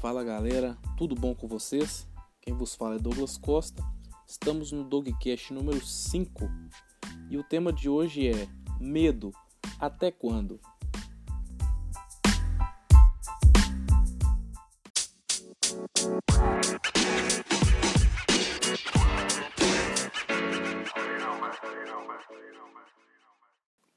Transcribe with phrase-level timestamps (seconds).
[0.00, 2.06] Fala galera, tudo bom com vocês?
[2.40, 3.82] Quem vos fala é Douglas Costa.
[4.24, 6.48] Estamos no Dogcast número 5
[7.28, 8.46] e o tema de hoje é
[8.80, 9.32] Medo
[9.80, 10.60] até quando?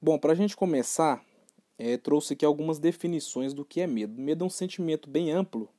[0.01, 1.23] Bom, para a gente começar,
[1.77, 4.19] é, trouxe aqui algumas definições do que é medo.
[4.19, 5.69] Medo é um sentimento bem amplo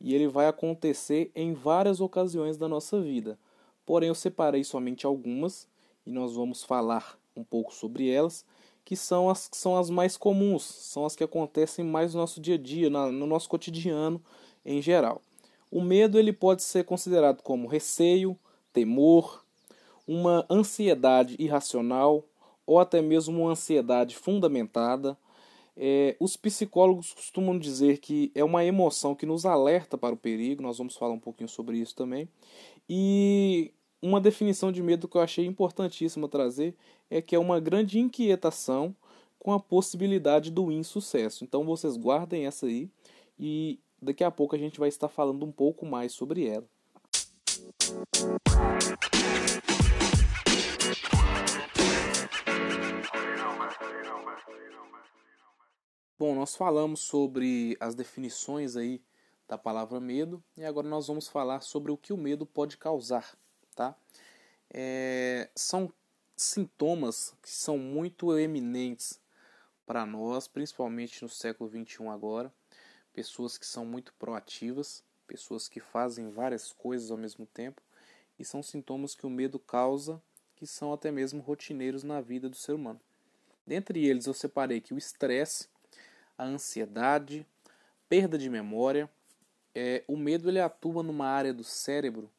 [0.00, 3.38] e ele vai acontecer em várias ocasiões da nossa vida.
[3.84, 5.66] Porém, eu separei somente algumas
[6.06, 8.44] e nós vamos falar um pouco sobre elas,
[8.84, 12.40] que são as que são as mais comuns, são as que acontecem mais no nosso
[12.40, 14.22] dia a dia, no nosso cotidiano
[14.64, 15.20] em geral.
[15.70, 18.38] O medo ele pode ser considerado como receio,
[18.72, 19.44] temor,
[20.06, 22.24] uma ansiedade irracional
[22.66, 25.16] ou até mesmo uma ansiedade fundamentada,
[25.80, 30.60] é, os psicólogos costumam dizer que é uma emoção que nos alerta para o perigo,
[30.60, 32.28] nós vamos falar um pouquinho sobre isso também.
[32.88, 36.74] E uma definição de medo que eu achei importantíssima trazer
[37.08, 38.94] é que é uma grande inquietação
[39.38, 41.44] com a possibilidade do insucesso.
[41.44, 42.90] Então vocês guardem essa aí
[43.38, 46.66] e daqui a pouco a gente vai estar falando um pouco mais sobre ela.
[56.18, 59.00] Bom, nós falamos sobre as definições aí
[59.46, 63.38] da palavra medo e agora nós vamos falar sobre o que o medo pode causar,
[63.72, 63.94] tá?
[64.68, 65.94] É, são
[66.36, 69.20] sintomas que são muito eminentes
[69.86, 72.52] para nós, principalmente no século 21 agora,
[73.12, 77.80] pessoas que são muito proativas, pessoas que fazem várias coisas ao mesmo tempo
[78.36, 80.20] e são sintomas que o medo causa,
[80.56, 83.00] que são até mesmo rotineiros na vida do ser humano.
[83.64, 85.68] Dentre eles eu separei que o estresse
[86.38, 87.44] a ansiedade,
[88.08, 89.10] perda de memória.
[89.74, 92.30] É, o medo ele atua numa área do cérebro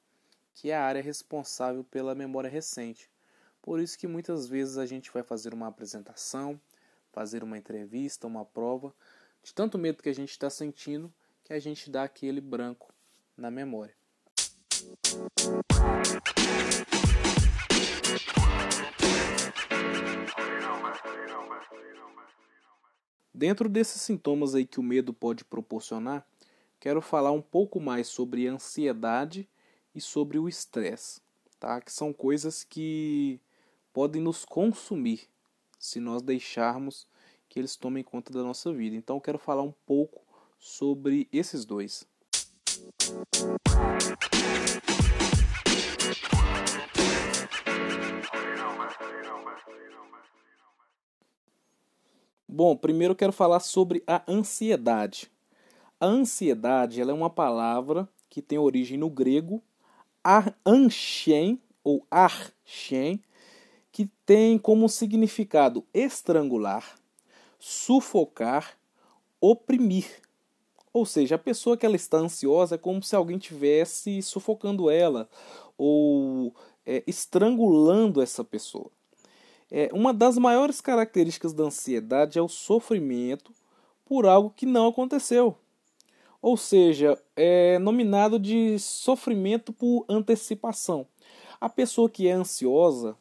[0.56, 3.10] que é a área responsável pela memória recente.
[3.62, 6.60] Por isso que muitas vezes a gente vai fazer uma apresentação,
[7.14, 8.94] fazer uma entrevista, uma prova,
[9.42, 11.14] de tanto medo que a gente está sentindo
[11.46, 12.94] que a gente dá aquele branco
[13.38, 13.94] na memória.
[23.34, 26.26] Dentro desses sintomas aí que o medo pode proporcionar,
[26.80, 29.48] quero falar um pouco mais sobre ansiedade
[29.94, 31.22] e sobre o estresse,
[31.60, 31.80] tá?
[31.80, 33.40] Que são coisas que
[33.94, 35.28] podem nos consumir
[35.78, 37.08] se nós deixarmos
[37.48, 38.96] que eles tomem conta da nossa vida.
[38.96, 40.22] Então quero falar um pouco
[40.60, 42.08] sobre esses dois.
[52.52, 55.30] Bom, primeiro eu quero falar sobre a ansiedade.
[56.00, 59.62] A ansiedade ela é uma palavra que tem origem no grego
[60.66, 63.22] anchen ou archen,
[63.92, 66.98] que tem como significado estrangular,
[67.60, 68.76] sufocar,
[69.40, 70.08] oprimir.
[70.92, 75.30] Ou seja, a pessoa que ela está ansiosa é como se alguém tivesse sufocando ela
[75.78, 78.90] ou é, estrangulando essa pessoa.
[79.72, 83.54] É, uma das maiores características da ansiedade é o sofrimento
[84.06, 85.56] por algo que não aconteceu.
[86.42, 91.06] Ou seja, é nominado de sofrimento por antecipação.
[91.60, 93.16] A pessoa que é ansiosa,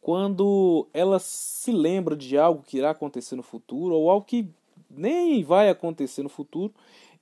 [0.00, 4.48] quando ela se lembra de algo que irá acontecer no futuro, ou algo que
[4.88, 6.72] nem vai acontecer no futuro,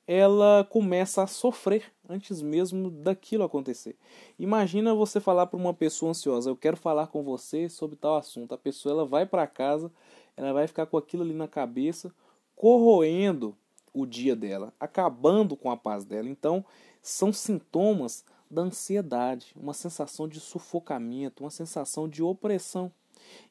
[0.06, 3.96] ela começa a sofrer antes mesmo daquilo acontecer.
[4.38, 8.54] Imagina você falar para uma pessoa ansiosa, eu quero falar com você sobre tal assunto.
[8.54, 9.92] A pessoa ela vai para casa,
[10.36, 12.12] ela vai ficar com aquilo ali na cabeça,
[12.56, 13.54] corroendo
[13.92, 16.28] o dia dela, acabando com a paz dela.
[16.28, 16.64] Então,
[17.02, 22.90] são sintomas da ansiedade, uma sensação de sufocamento, uma sensação de opressão.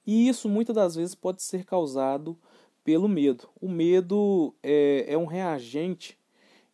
[0.05, 2.35] E isso muitas das vezes pode ser causado
[2.83, 3.47] pelo medo.
[3.61, 6.17] O medo é, é um reagente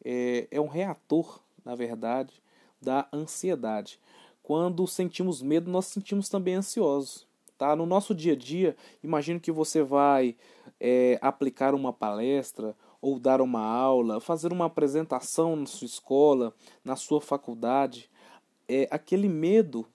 [0.03, 2.41] é, é um reator, na verdade,
[2.81, 3.99] da ansiedade.
[4.41, 7.25] Quando sentimos medo, nós sentimos também ansiosos.
[7.57, 7.75] Tá?
[7.75, 10.35] No nosso dia a dia, imagino que você vai
[10.79, 16.95] é, aplicar uma palestra ou dar uma aula, fazer uma apresentação na sua escola, na
[16.95, 18.09] sua faculdade.
[18.67, 19.85] É, aquele medo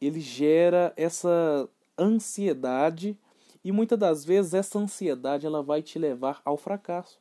[0.00, 1.68] ele gera essa
[1.98, 3.18] ansiedade
[3.64, 7.18] e muitas das vezes essa ansiedade ela vai te levar ao fracasso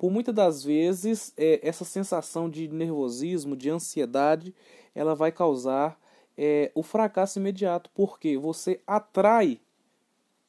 [0.00, 4.54] por muitas das vezes é, essa sensação de nervosismo, de ansiedade,
[4.94, 6.00] ela vai causar
[6.38, 9.60] é, o fracasso imediato, porque você atrai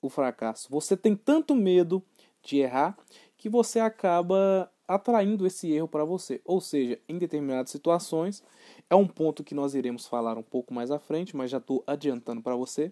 [0.01, 0.69] o fracasso.
[0.71, 2.01] Você tem tanto medo
[2.41, 2.97] de errar
[3.35, 6.39] que você acaba atraindo esse erro para você.
[6.45, 8.41] Ou seja, em determinadas situações,
[8.89, 11.83] é um ponto que nós iremos falar um pouco mais à frente, mas já estou
[11.85, 12.89] adiantando para você.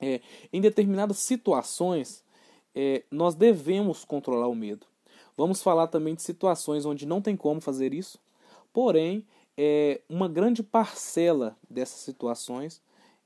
[0.00, 0.20] É,
[0.52, 2.24] em determinadas situações,
[2.72, 4.91] é, nós devemos controlar o medo.
[5.36, 8.18] Vamos falar também de situações onde não tem como fazer isso,
[8.72, 9.26] porém,
[9.56, 12.82] é, uma grande parcela dessas situações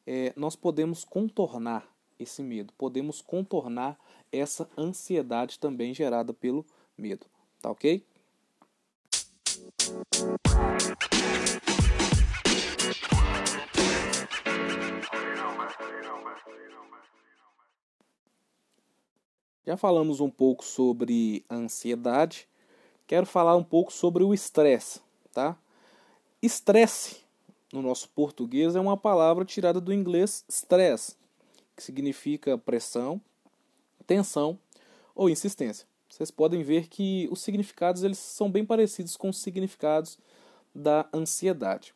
[0.07, 1.87] é, nós podemos contornar
[2.19, 3.99] esse medo, podemos contornar
[4.33, 6.65] essa ansiedade também gerada pelo
[6.97, 7.27] medo.
[7.61, 8.03] Tá ok?
[19.67, 22.47] Já falamos um pouco sobre a ansiedade,
[23.05, 25.01] quero falar um pouco sobre o estresse,
[25.33, 25.59] tá?
[26.41, 27.17] Estresse,
[27.73, 31.17] no nosso português, é uma palavra tirada do inglês stress,
[31.75, 33.21] que significa pressão,
[34.07, 34.57] tensão
[35.17, 35.85] ou insistência.
[36.09, 40.17] Vocês podem ver que os significados eles são bem parecidos com os significados
[40.73, 41.93] da ansiedade.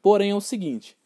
[0.00, 0.96] Porém é o seguinte,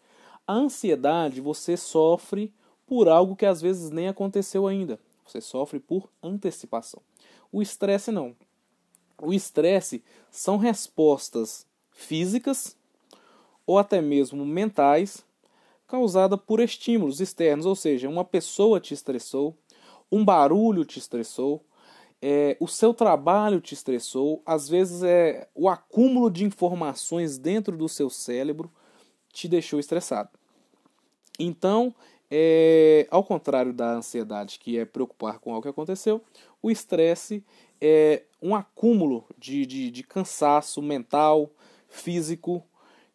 [0.47, 2.55] a ansiedade você sofre
[2.87, 5.01] por algo que às vezes nem aconteceu ainda.
[5.27, 7.03] Você sofre por antecipação.
[7.51, 8.37] O estresse não.
[9.21, 12.77] O estresse são respostas físicas
[13.67, 15.25] ou até mesmo mentais
[15.87, 19.57] causadas por estímulos externos, ou seja, uma pessoa te estressou,
[20.11, 21.65] um barulho te estressou,
[22.21, 27.89] é, o seu trabalho te estressou, às vezes é o acúmulo de informações dentro do
[27.89, 28.73] seu cérebro
[29.33, 30.31] te deixou estressado.
[31.39, 31.95] Então,
[32.31, 36.23] é, ao contrário da ansiedade, que é preocupar com algo que aconteceu,
[36.63, 37.45] o estresse
[37.81, 41.51] é um acúmulo de, de, de cansaço mental,
[41.89, 42.63] físico,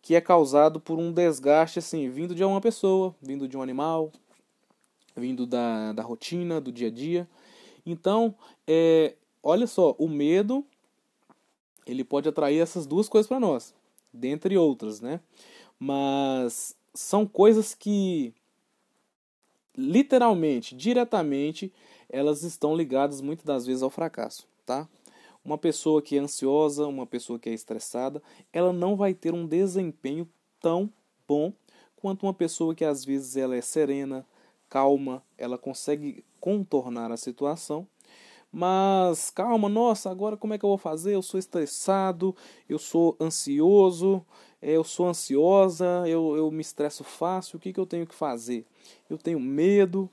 [0.01, 4.11] que é causado por um desgaste assim, vindo de uma pessoa, vindo de um animal,
[5.15, 7.27] vindo da, da rotina, do dia a dia.
[7.85, 8.35] Então,
[8.67, 10.65] é, olha só, o medo
[11.85, 13.73] ele pode atrair essas duas coisas para nós,
[14.13, 15.19] dentre outras, né?
[15.79, 18.33] Mas são coisas que
[19.79, 21.71] literalmente, diretamente,
[22.09, 24.87] elas estão ligadas muitas das vezes ao fracasso, tá?
[25.43, 28.21] Uma pessoa que é ansiosa, uma pessoa que é estressada,
[28.51, 30.27] ela não vai ter um desempenho
[30.59, 30.91] tão
[31.27, 31.53] bom
[31.95, 34.25] quanto uma pessoa que às vezes ela é serena,
[34.69, 37.87] calma, ela consegue contornar a situação.
[38.51, 41.13] Mas calma, nossa, agora como é que eu vou fazer?
[41.13, 42.35] Eu sou estressado,
[42.67, 44.25] eu sou ansioso,
[44.61, 48.65] eu sou ansiosa, eu, eu me estresso fácil, o que, que eu tenho que fazer?
[49.09, 50.09] Eu tenho medo.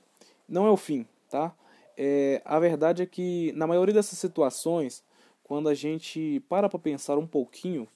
[0.47, 1.53] Não é o fim, tá?
[1.97, 5.03] É, a verdade é que na maioria dessas situações,
[5.43, 7.87] quando a gente para para pensar um pouquinho,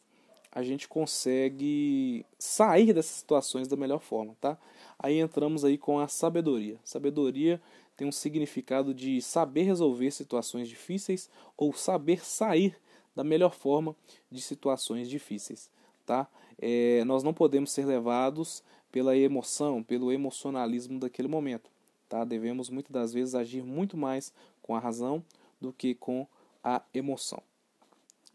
[0.51, 4.57] a gente consegue sair dessas situações da melhor forma, tá?
[4.99, 6.77] Aí entramos aí com a sabedoria.
[6.83, 7.61] Sabedoria
[7.95, 12.75] tem um significado de saber resolver situações difíceis ou saber sair
[13.15, 13.95] da melhor forma
[14.29, 15.69] de situações difíceis
[16.11, 16.27] tá?
[16.61, 21.69] É, nós não podemos ser levados pela emoção, pelo emocionalismo daquele momento,
[22.07, 22.23] tá?
[22.23, 24.31] Devemos muitas das vezes agir muito mais
[24.61, 25.23] com a razão
[25.59, 26.27] do que com
[26.63, 27.41] a emoção.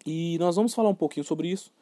[0.05, 1.73] E nós vamos falar um pouquinho sobre isso,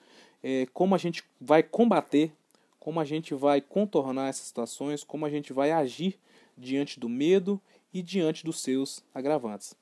[0.43, 2.33] é, como a gente vai combater,
[2.79, 6.19] como a gente vai contornar essas situações, como a gente vai agir
[6.57, 7.61] diante do medo
[7.93, 9.75] e diante dos seus agravantes.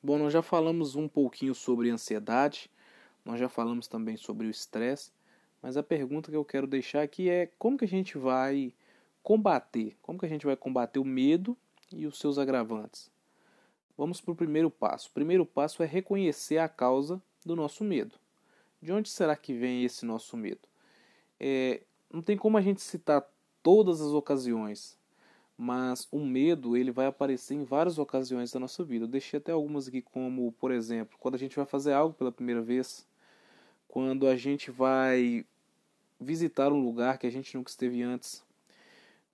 [0.00, 2.70] Bom, nós já falamos um pouquinho sobre ansiedade,
[3.24, 5.10] nós já falamos também sobre o estresse,
[5.60, 8.72] mas a pergunta que eu quero deixar aqui é como que a gente vai
[9.24, 11.56] combater, como que a gente vai combater o medo
[11.92, 13.10] e os seus agravantes.
[13.96, 15.08] Vamos para o primeiro passo.
[15.08, 18.14] O primeiro passo é reconhecer a causa do nosso medo.
[18.80, 20.68] De onde será que vem esse nosso medo?
[21.40, 23.28] É, não tem como a gente citar
[23.64, 24.96] todas as ocasiões
[25.58, 29.04] mas o medo ele vai aparecer em várias ocasiões da nossa vida.
[29.04, 32.30] Eu deixei até algumas aqui, como por exemplo, quando a gente vai fazer algo pela
[32.30, 33.04] primeira vez,
[33.88, 35.44] quando a gente vai
[36.20, 38.44] visitar um lugar que a gente nunca esteve antes,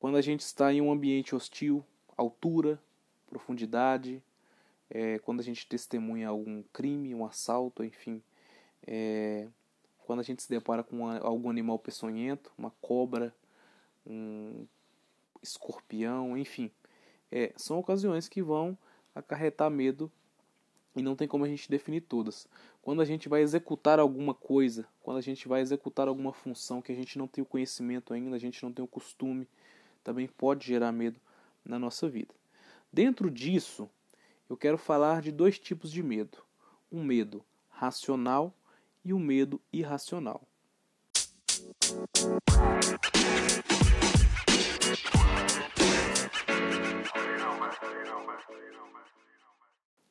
[0.00, 1.84] quando a gente está em um ambiente hostil,
[2.16, 2.80] altura,
[3.26, 4.22] profundidade,
[4.88, 8.22] é, quando a gente testemunha algum crime, um assalto, enfim,
[8.86, 9.46] é,
[10.06, 13.34] quando a gente se depara com algum animal peçonhento, uma cobra,
[14.06, 14.66] um
[15.44, 16.70] escorpião, enfim.
[17.30, 18.76] É, são ocasiões que vão
[19.14, 20.10] acarretar medo
[20.96, 22.48] e não tem como a gente definir todas.
[22.82, 26.92] Quando a gente vai executar alguma coisa, quando a gente vai executar alguma função que
[26.92, 29.48] a gente não tem o conhecimento ainda, a gente não tem o costume,
[30.02, 31.20] também pode gerar medo
[31.64, 32.34] na nossa vida.
[32.92, 33.88] Dentro disso,
[34.48, 36.38] eu quero falar de dois tipos de medo:
[36.92, 38.54] um medo racional
[39.04, 40.42] e um medo irracional.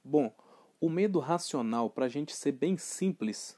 [0.03, 0.33] Bom,
[0.81, 3.57] o medo racional, para a gente ser bem simples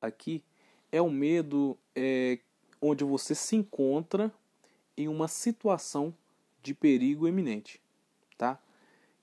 [0.00, 0.42] aqui,
[0.90, 2.38] é o medo é,
[2.80, 4.32] onde você se encontra
[4.96, 6.14] em uma situação
[6.62, 7.80] de perigo iminente,
[8.38, 8.60] tá?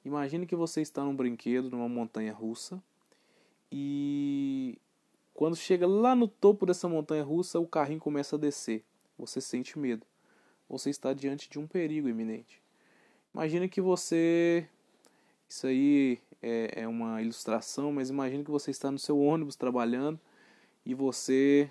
[0.04, 2.82] Imagine que você está num brinquedo, numa montanha russa,
[3.72, 4.78] e
[5.34, 8.84] quando chega lá no topo dessa montanha russa, o carrinho começa a descer.
[9.18, 10.06] Você sente medo.
[10.68, 12.62] Você está diante de um perigo iminente.
[13.34, 14.68] Imagine que você.
[15.48, 20.20] Isso aí é, é uma ilustração, mas imagine que você está no seu ônibus trabalhando
[20.86, 21.70] e você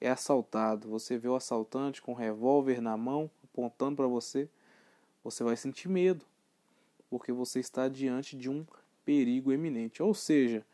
[0.00, 0.88] é assaltado.
[0.88, 4.48] Você vê o assaltante com um revólver na mão, apontando para você.
[5.24, 6.24] Você vai sentir medo,
[7.10, 8.64] porque você está diante de um
[9.04, 10.02] perigo eminente.
[10.02, 10.64] Ou seja,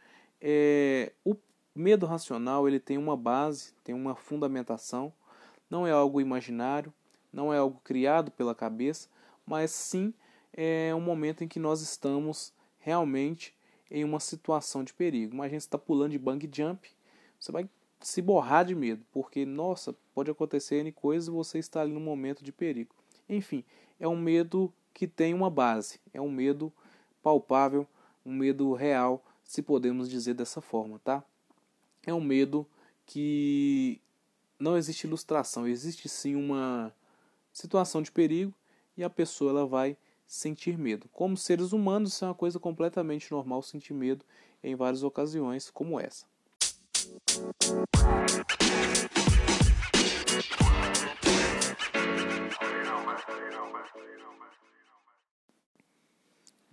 [0.40, 1.36] é, o
[1.74, 5.12] medo racional ele tem uma base, tem uma fundamentação.
[5.70, 6.92] Não é algo imaginário,
[7.32, 9.08] não é algo criado pela cabeça,
[9.46, 10.12] mas sim
[10.52, 12.52] é um momento em que nós estamos
[12.84, 13.54] realmente
[13.90, 15.34] em uma situação de perigo.
[15.34, 16.88] Imagina você está pulando de bang jump,
[17.40, 17.68] você vai
[18.00, 22.00] se borrar de medo, porque, nossa, pode acontecer N coisas e você está ali no
[22.00, 22.94] momento de perigo.
[23.26, 23.64] Enfim,
[23.98, 26.70] é um medo que tem uma base, é um medo
[27.22, 27.86] palpável,
[28.24, 31.24] um medo real, se podemos dizer dessa forma, tá?
[32.06, 32.66] É um medo
[33.06, 33.98] que
[34.58, 36.94] não existe ilustração, existe sim uma
[37.50, 38.52] situação de perigo
[38.96, 41.08] e a pessoa ela vai sentir medo.
[41.12, 44.24] Como seres humanos, é uma coisa completamente normal sentir medo
[44.62, 46.26] em várias ocasiões, como essa.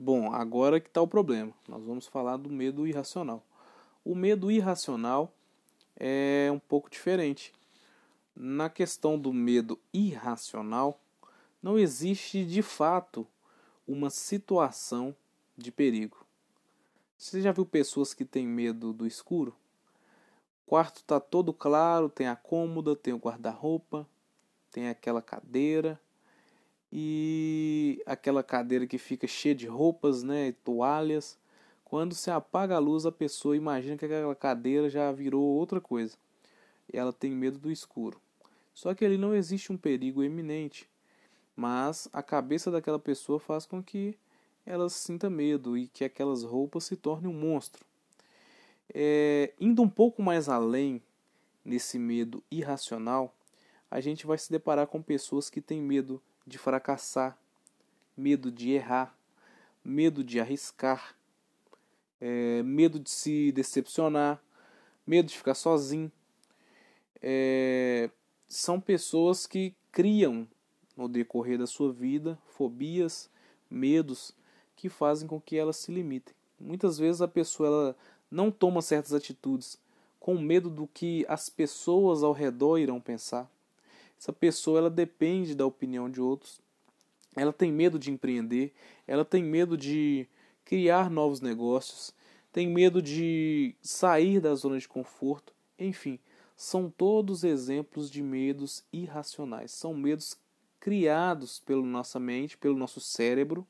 [0.04, 1.54] Bom, agora que está o problema.
[1.68, 3.46] Nós vamos falar do medo irracional.
[4.04, 5.32] O medo irracional
[5.96, 7.54] é um pouco diferente.
[8.36, 11.00] Na questão do medo irracional,
[11.62, 13.28] não existe de fato
[13.92, 15.14] uma situação
[15.58, 16.26] de perigo.
[17.18, 19.54] Você já viu pessoas que têm medo do escuro?
[20.66, 24.08] O quarto está todo claro, tem a cômoda, tem o guarda-roupa,
[24.72, 26.00] tem aquela cadeira
[26.92, 31.38] e aquela cadeira que fica cheia de roupas, né, e toalhas.
[31.84, 36.18] Quando se apaga a luz, a pessoa imagina que aquela cadeira já virou outra coisa.
[36.92, 38.22] Ela tem medo do escuro.
[38.74, 40.90] Só que ali não existe um perigo eminente
[41.62, 44.18] mas a cabeça daquela pessoa faz com que
[44.66, 47.86] ela sinta medo e que aquelas roupas se tornem um monstro.
[48.92, 51.00] É, indo um pouco mais além
[51.64, 53.32] nesse medo irracional,
[53.92, 57.38] a gente vai se deparar com pessoas que têm medo de fracassar,
[58.18, 59.16] medo de errar,
[59.86, 61.16] medo de arriscar,
[62.20, 64.42] é, medo de se decepcionar,
[65.06, 66.12] medo de ficar sozinho.
[67.22, 68.10] É,
[68.48, 70.48] são pessoas que criam
[70.96, 73.30] no decorrer da sua vida, fobias,
[73.70, 74.34] medos
[74.76, 76.34] que fazem com que elas se limitem.
[76.60, 77.98] Muitas vezes a pessoa ela
[78.30, 79.80] não toma certas atitudes
[80.20, 83.50] com medo do que as pessoas ao redor irão pensar.
[84.20, 86.62] Essa pessoa ela depende da opinião de outros.
[87.36, 88.74] Ela tem medo de empreender,
[89.08, 90.28] ela tem medo de
[90.64, 92.14] criar novos negócios,
[92.52, 95.54] tem medo de sair da zona de conforto.
[95.80, 96.20] Enfim,
[96.56, 99.72] são todos exemplos de medos irracionais.
[99.72, 100.38] São medos
[100.82, 103.66] criados pela nossa mente, pelo nosso cérebro,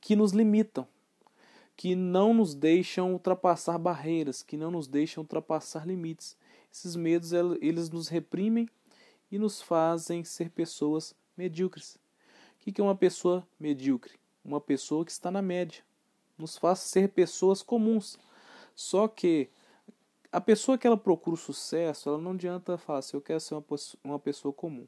[0.00, 0.86] que nos limitam,
[1.74, 6.36] que não nos deixam ultrapassar barreiras, que não nos deixam ultrapassar limites.
[6.70, 8.68] Esses medos eles nos reprimem
[9.32, 11.98] e nos fazem ser pessoas medíocres.
[12.54, 14.12] O que é uma pessoa medíocre?
[14.44, 15.82] Uma pessoa que está na média.
[16.36, 18.18] Nos faz ser pessoas comuns.
[18.74, 19.48] Só que
[20.30, 23.56] a pessoa que ela procura o sucesso, ela não adianta falar assim, eu quero ser
[24.04, 24.86] uma pessoa comum.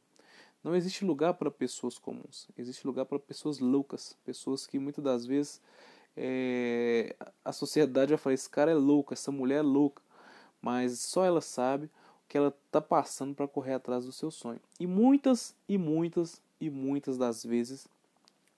[0.63, 5.25] Não existe lugar para pessoas comuns, existe lugar para pessoas loucas, pessoas que muitas das
[5.25, 5.61] vezes
[6.17, 10.03] é, a sociedade vai falar: esse cara é louco, essa mulher é louca,
[10.61, 14.61] mas só ela sabe o que ela está passando para correr atrás do seu sonho.
[14.81, 17.87] E muitas e muitas e muitas das vezes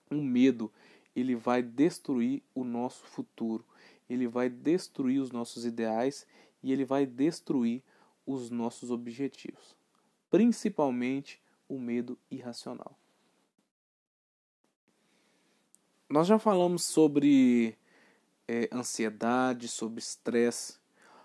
[0.09, 0.71] o medo
[1.15, 3.63] ele vai destruir o nosso futuro,
[4.09, 6.25] ele vai destruir os nossos ideais
[6.63, 7.83] e ele vai destruir
[8.25, 9.75] os nossos objetivos,
[10.29, 11.39] principalmente
[11.71, 12.97] o medo irracional.
[16.09, 17.77] Nós já falamos sobre
[18.45, 20.77] é, ansiedade, sobre estresse,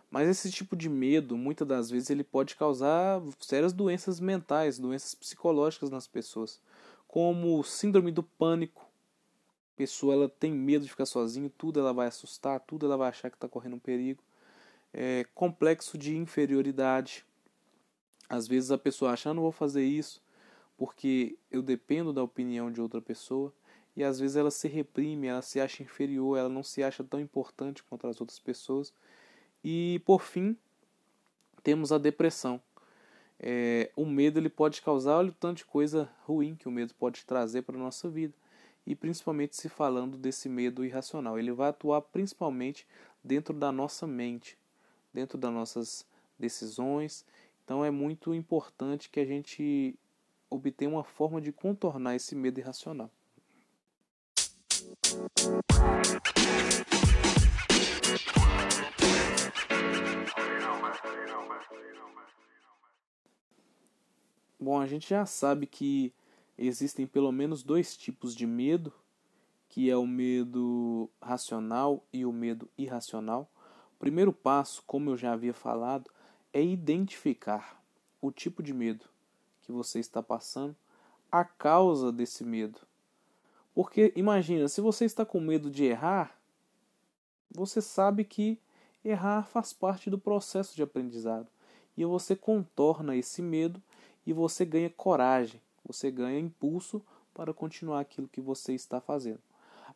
[0.09, 5.17] mas esse tipo de medo, muitas das vezes, ele pode causar sérias doenças mentais, doenças
[5.17, 6.61] psicológicas nas pessoas,
[7.09, 8.83] como síndrome do pânico.
[9.75, 13.09] A pessoa ela tem medo de ficar sozinha, tudo ela vai assustar, tudo ela vai
[13.09, 14.23] achar que está correndo um perigo.
[14.95, 17.27] É, complexo de inferioridade.
[18.29, 20.23] Às vezes a pessoa acha, ah, não vou fazer isso,
[20.77, 23.53] porque eu dependo da opinião de outra pessoa.
[23.97, 27.19] e às vezes ela se reprime, ela se acha inferior, ela não se acha tão
[27.19, 28.93] importante quanto as outras pessoas.
[29.65, 30.55] E por fim,
[31.63, 32.61] temos a depressão.
[33.39, 36.95] É, o medo ele pode causar olha o tanto de coisa ruim que o medo
[36.95, 38.35] pode trazer para a nossa vida.
[38.87, 41.39] E principalmente se falando desse medo irracional.
[41.39, 42.87] Ele vai atuar principalmente
[43.25, 44.57] dentro da nossa mente,
[45.13, 46.07] dentro das nossas
[46.39, 47.25] decisões.
[47.65, 49.99] Então é muito importante que a gente
[50.51, 53.11] obtenha uma forma de contornar esse medo irracional.
[64.59, 66.13] Bom, a gente já sabe que
[66.59, 68.93] existem pelo menos dois tipos de medo,
[69.69, 73.51] que é o medo racional e o medo irracional.
[73.95, 76.11] O primeiro passo, como eu já havia falado,
[76.53, 77.83] é identificar
[78.21, 79.16] o tipo de medo
[79.67, 80.75] que você está passando,
[81.31, 82.81] a causa desse medo.
[83.75, 86.39] Porque imagina, se você está com medo de errar,
[87.51, 88.59] você sabe que
[89.05, 91.49] errar faz parte do processo de aprendizado.
[91.97, 93.83] E você contorna esse medo
[94.27, 97.03] e você ganha coragem, você ganha impulso
[97.35, 99.41] para continuar aquilo que você está fazendo.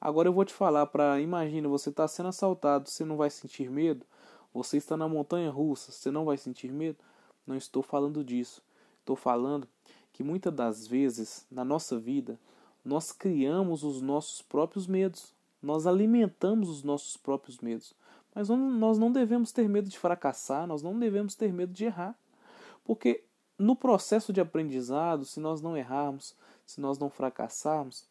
[0.00, 3.70] Agora eu vou te falar para imagina você está sendo assaltado, você não vai sentir
[3.70, 4.04] medo?
[4.52, 6.98] Você está na montanha russa, você não vai sentir medo?
[7.46, 8.62] Não estou falando disso.
[9.00, 9.66] Estou falando
[10.12, 12.38] que muitas das vezes na nossa vida
[12.84, 17.94] nós criamos os nossos próprios medos, nós alimentamos os nossos próprios medos.
[18.34, 22.14] Mas nós não devemos ter medo de fracassar, nós não devemos ter medo de errar.
[22.84, 23.24] Porque
[23.58, 28.04] no processo de aprendizado, se nós não errarmos, se nós não fracassarmos,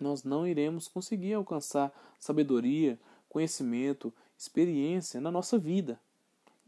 [0.00, 6.00] nós não iremos conseguir alcançar sabedoria, conhecimento, experiência na nossa vida.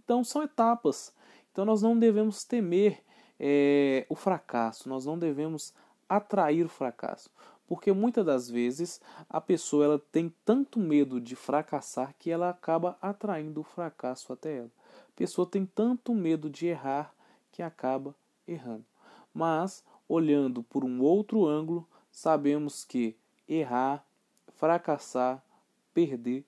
[0.05, 1.12] Então são etapas.
[1.50, 3.03] Então nós não devemos temer
[3.38, 5.75] é, o fracasso, nós não devemos
[6.08, 7.30] atrair o fracasso.
[7.66, 12.96] Porque muitas das vezes a pessoa ela tem tanto medo de fracassar que ela acaba
[13.02, 14.70] atraindo o fracasso até ela.
[15.08, 17.12] A pessoa tem tanto medo de errar
[17.50, 18.14] que acaba
[18.46, 18.84] errando.
[19.34, 23.16] Mas, olhando por um outro ângulo, sabemos que
[23.49, 24.04] errar,
[24.54, 25.42] fracassar,
[25.92, 26.44] perder,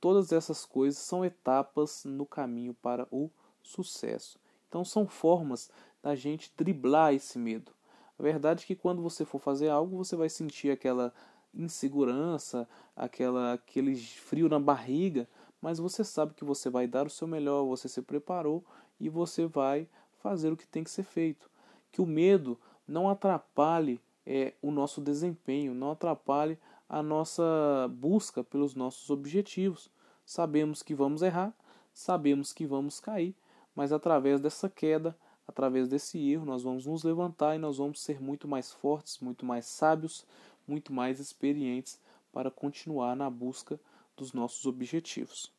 [0.00, 3.30] todas essas coisas são etapas no caminho para o
[3.62, 4.38] sucesso.
[4.68, 5.70] Então, são formas
[6.02, 7.72] da gente driblar esse medo.
[8.18, 11.12] A verdade é que quando você for fazer algo, você vai sentir aquela
[11.54, 15.28] insegurança, aquela, aquele frio na barriga,
[15.60, 18.64] mas você sabe que você vai dar o seu melhor, você se preparou
[18.98, 19.88] e você vai
[20.22, 21.50] fazer o que tem que ser feito.
[21.90, 26.58] Que o medo não atrapalhe é, o nosso desempenho, não atrapalhe
[26.88, 29.90] a nossa busca pelos nossos objetivos.
[30.24, 31.54] Sabemos que vamos errar,
[31.92, 33.34] sabemos que vamos cair,
[33.74, 35.16] mas através dessa queda,
[35.50, 39.44] através desse erro, nós vamos nos levantar e nós vamos ser muito mais fortes, muito
[39.44, 40.24] mais sábios,
[40.66, 41.98] muito mais experientes
[42.32, 43.78] para continuar na busca
[44.16, 45.52] dos nossos objetivos.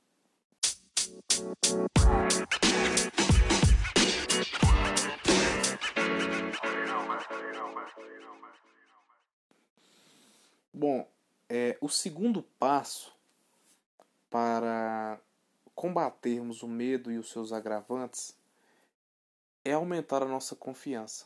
[10.73, 11.05] Bom,
[11.49, 13.13] é, o segundo passo
[14.29, 15.19] para
[15.75, 18.39] combatermos o medo e os seus agravantes
[19.63, 21.25] é aumentar a nossa confiança.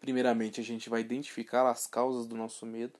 [0.00, 2.98] Primeiramente, a gente vai identificar as causas do nosso medo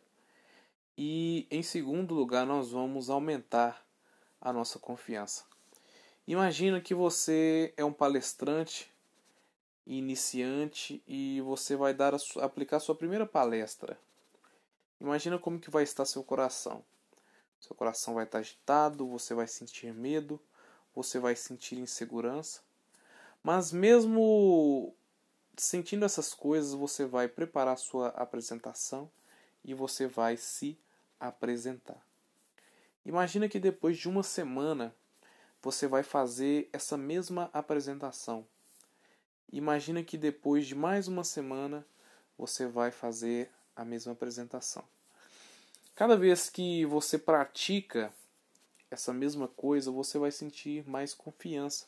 [0.97, 3.87] e, em segundo lugar, nós vamos aumentar
[4.41, 5.45] a nossa confiança.
[6.27, 8.91] Imagina que você é um palestrante
[9.87, 13.99] iniciante e você vai dar a sua, aplicar a sua primeira palestra.
[15.01, 16.85] Imagina como que vai estar seu coração.
[17.61, 20.41] Seu coração vai estar agitado, você vai sentir medo,
[20.95, 22.66] você vai sentir insegurança.
[23.47, 24.93] Mas mesmo
[25.57, 29.09] sentindo essas coisas, você vai preparar sua apresentação
[29.65, 30.77] e você vai se
[31.21, 32.05] apresentar.
[33.05, 34.93] Imagina que depois de uma semana
[35.63, 38.45] você vai fazer essa mesma apresentação.
[39.53, 41.87] Imagina que depois de mais uma semana
[42.37, 44.83] você vai fazer a mesma apresentação.
[45.95, 48.13] Cada vez que você pratica
[48.91, 51.87] essa mesma coisa, você vai sentir mais confiança.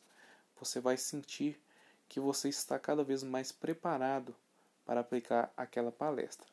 [0.61, 1.61] Você vai sentir
[2.09, 4.35] que você está cada vez mais preparado
[4.85, 6.47] para aplicar aquela palestra.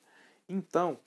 [0.47, 0.99] Então,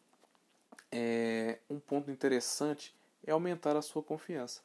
[0.90, 2.94] é, um ponto interessante
[3.26, 4.62] é aumentar a sua confiança.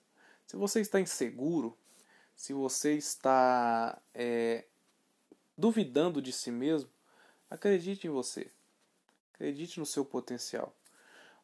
[0.48, 1.78] Se você está inseguro,
[2.36, 4.66] se você está é,
[5.58, 6.90] duvidando de si mesmo,
[7.50, 8.50] acredite em você.
[9.34, 10.74] Acredite no seu potencial.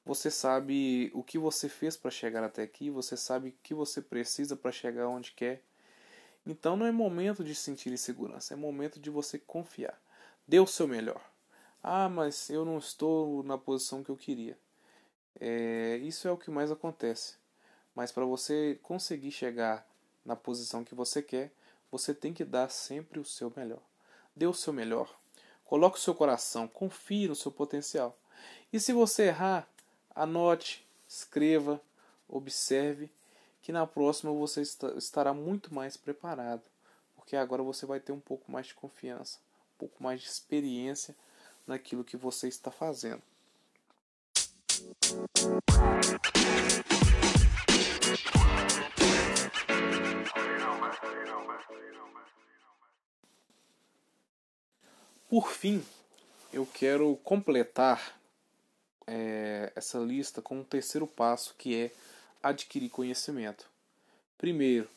[0.06, 4.02] Você sabe o que você fez para chegar até aqui, você sabe o que você
[4.02, 5.62] precisa para chegar onde quer.
[6.46, 10.00] Então não é momento de sentir insegurança, é momento de você confiar.
[10.48, 11.22] Dê o seu melhor.
[11.84, 14.58] Ah, mas eu não estou na posição que eu queria.
[15.40, 17.36] É, isso é o que mais acontece.
[17.96, 19.88] Mas para você conseguir chegar
[20.26, 21.52] na posição que você quer,
[21.92, 23.82] você tem que dar sempre o seu melhor.
[24.36, 25.18] Dê o seu melhor.
[25.66, 28.18] Coloque o seu coração, confie no seu potencial.
[28.72, 29.68] E se você errar,
[30.16, 31.82] anote, escreva,
[32.28, 33.10] observe
[33.70, 34.64] que na próxima você
[34.98, 36.64] estará muito mais preparado,
[37.16, 39.38] porque agora você vai ter um pouco mais de confiança,
[39.76, 41.16] um pouco mais de experiência
[41.68, 43.22] naquilo que você está fazendo.
[55.30, 55.86] Por fim,
[56.52, 58.20] eu quero completar
[59.06, 61.92] é, essa lista com um terceiro passo que é
[62.42, 63.68] adquirir conhecimento.
[64.38, 64.90] Primeiro,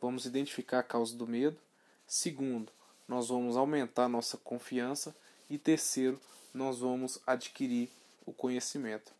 [0.00, 1.58] vamos identificar a causa do medo.
[2.06, 2.72] Segundo,
[3.06, 5.14] nós vamos aumentar nossa confiança.
[5.48, 6.20] E terceiro,
[6.52, 7.90] nós vamos adquirir
[8.26, 9.12] o conhecimento.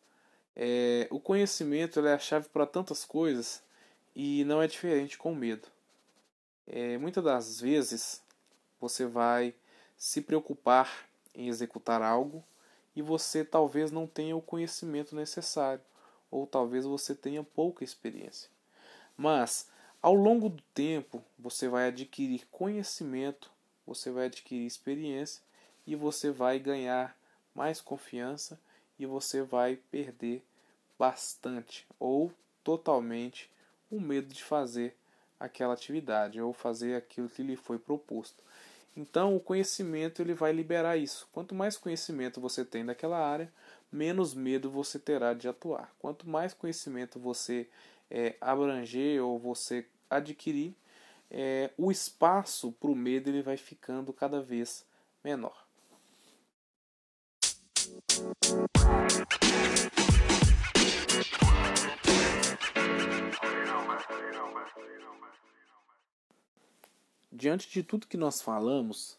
[0.54, 3.62] É, o conhecimento é a chave para tantas coisas
[4.14, 5.68] e não é diferente com o medo.
[6.66, 8.20] É, muitas das vezes
[8.80, 9.54] você vai
[9.96, 12.44] se preocupar em executar algo
[12.94, 15.80] e você talvez não tenha o conhecimento necessário,
[16.30, 18.50] ou talvez você tenha pouca experiência.
[19.16, 19.68] Mas,
[20.00, 23.50] ao longo do tempo, você vai adquirir conhecimento,
[23.86, 25.42] você vai adquirir experiência
[25.86, 27.16] e você vai ganhar
[27.54, 28.60] mais confiança
[28.98, 30.44] e você vai perder
[30.98, 33.50] bastante ou totalmente
[33.90, 34.96] o medo de fazer
[35.40, 38.42] aquela atividade ou fazer aquilo que lhe foi proposto.
[38.96, 41.28] Então, o conhecimento ele vai liberar isso.
[41.32, 43.52] Quanto mais conhecimento você tem daquela área,
[43.92, 45.94] menos medo você terá de atuar.
[45.98, 47.68] Quanto mais conhecimento você
[48.10, 50.74] é, abranger ou você adquirir,
[51.30, 54.84] é, o espaço para o medo ele vai ficando cada vez
[55.22, 55.68] menor.
[67.30, 69.18] Diante de tudo que nós falamos,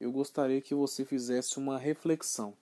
[0.00, 2.54] eu gostaria que você fizesse uma reflexão.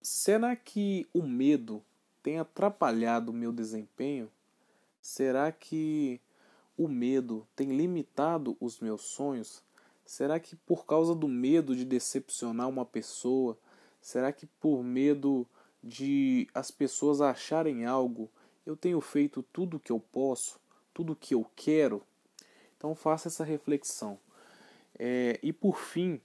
[0.00, 1.82] Será que o medo
[2.22, 4.30] tem atrapalhado o meu desempenho?
[5.02, 6.20] Será que
[6.78, 9.60] o medo tem limitado os meus sonhos?
[10.06, 13.58] Será que por causa do medo de decepcionar uma pessoa,
[14.00, 15.46] será que por medo
[15.82, 18.30] de as pessoas acharem algo,
[18.64, 20.60] eu tenho feito tudo o que eu posso,
[20.94, 22.02] tudo o que eu quero?
[22.84, 24.18] Então faça essa reflexão.
[24.98, 26.20] É, e por fim,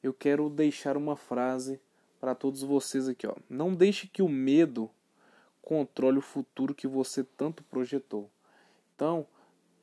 [0.00, 1.80] eu quero deixar uma frase
[2.20, 3.26] para todos vocês aqui.
[3.26, 3.34] Ó.
[3.50, 4.88] Não deixe que o medo
[5.60, 8.30] controle o futuro que você tanto projetou.
[8.94, 9.26] Então,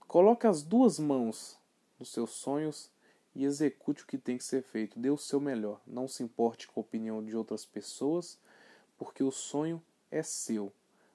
[0.08, 1.60] coloque as duas mãos
[2.00, 2.90] nos seus sonhos
[3.36, 4.98] e execute o que tem que ser feito.
[4.98, 5.82] Dê o seu melhor.
[5.86, 8.40] Não se importe com a opinião de outras pessoas,
[8.98, 10.72] porque o sonho é seu.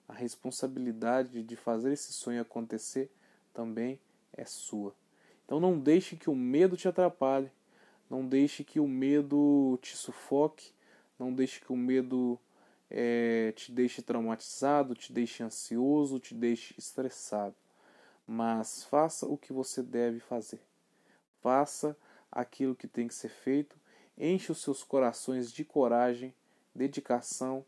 [0.07, 3.11] A responsabilidade de fazer esse sonho acontecer
[3.55, 3.98] também
[4.35, 4.94] é sua.
[5.46, 7.50] Então não deixe que o medo te atrapalhe,
[8.11, 10.72] não deixe que o medo te sufoque,
[11.16, 12.38] não deixe que o medo
[12.90, 17.54] é, te deixe traumatizado, te deixe ansioso, te deixe estressado.
[18.26, 20.61] Mas faça o que você deve fazer.
[21.40, 21.96] Faça
[22.30, 23.76] aquilo que tem que ser feito.
[24.18, 26.35] Enche os seus corações de coragem,
[26.74, 27.64] dedicação,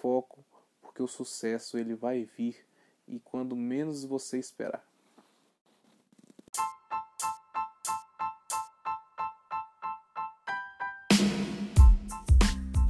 [0.00, 0.44] foco,
[0.80, 2.64] porque o sucesso ele vai vir
[3.08, 4.87] e quando menos você esperar.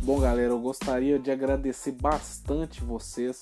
[0.09, 3.39] Bom, galera, eu gostaria de agradecer bastante vocês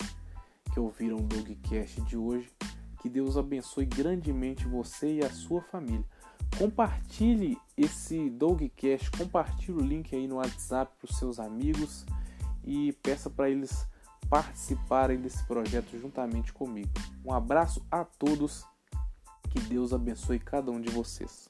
[0.75, 2.53] que ouviram o Dogcast de hoje.
[3.01, 6.05] Que Deus abençoe grandemente você e a sua família.
[6.59, 12.05] Compartilhe esse Dogcast, compartilhe o link aí no WhatsApp para os seus amigos
[12.65, 13.87] e peça para eles
[14.29, 16.91] participarem desse projeto juntamente comigo.
[17.25, 18.65] Um abraço a todos.
[19.51, 21.49] Que Deus abençoe cada um de vocês.